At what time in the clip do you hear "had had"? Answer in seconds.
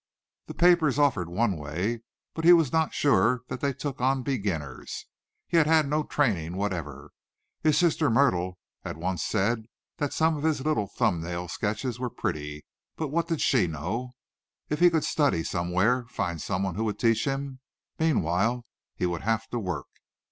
5.57-5.87